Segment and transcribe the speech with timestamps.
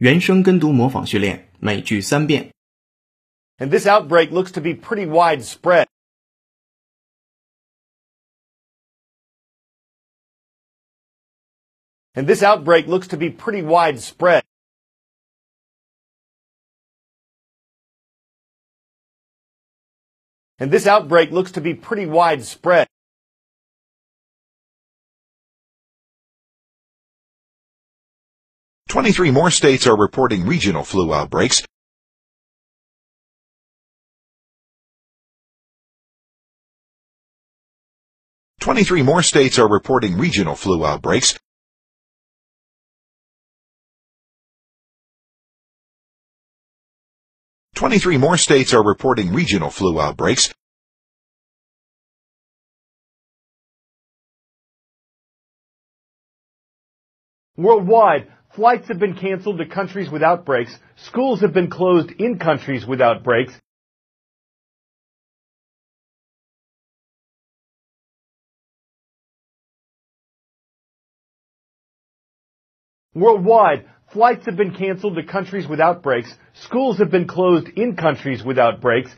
[0.00, 2.52] 原声跟读模仿训练，每句三遍。
[3.58, 5.86] And this outbreak looks to be pretty widespread.
[12.12, 14.42] And this outbreak looks to be pretty widespread.
[20.58, 22.88] And this outbreak looks to be pretty widespread.
[28.91, 31.63] Twenty-three more states are reporting regional flu outbreaks.
[38.59, 41.39] Twenty-three more states are reporting regional flu outbreaks.
[47.75, 50.53] Twenty-three more states are reporting regional flu outbreaks.
[57.55, 60.75] Worldwide, flights have been canceled to countries with outbreaks.
[60.95, 63.53] Schools have been closed in countries with outbreaks.
[73.13, 76.33] Worldwide, flights have been canceled to countries with outbreaks.
[76.53, 79.11] Schools have been closed in countries with outbreaks.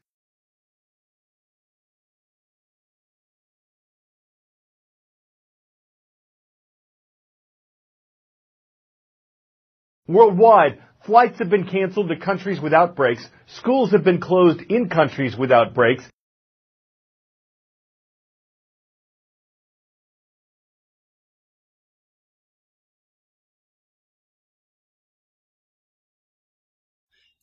[10.13, 13.29] Worldwide, flights have been canceled to countries with outbreaks.
[13.47, 16.05] Schools have been closed in countries with outbreaks.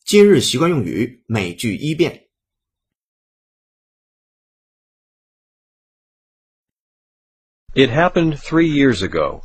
[0.07, 2.27] 今日习惯用语，每句一遍。
[7.73, 9.41] It happened three years ago.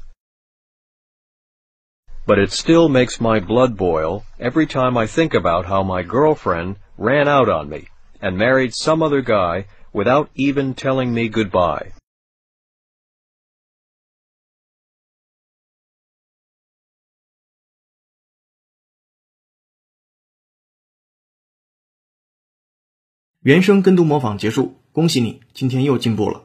[2.27, 6.77] But it still makes my blood boil every time I think about how my girlfriend
[6.97, 7.89] ran out on me
[8.21, 11.93] and married some other guy without even telling me goodbye.
[23.43, 26.45] 原声跟读模仿结束，恭喜你，今天又进步了。